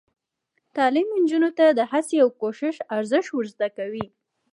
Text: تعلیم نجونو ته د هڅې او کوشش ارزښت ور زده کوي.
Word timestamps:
تعلیم 0.75 1.07
نجونو 1.21 1.49
ته 1.57 1.65
د 1.69 1.79
هڅې 1.91 2.17
او 2.23 2.29
کوشش 2.41 2.75
ارزښت 2.97 3.29
ور 3.33 3.45
زده 3.53 3.67
کوي. 3.77 4.05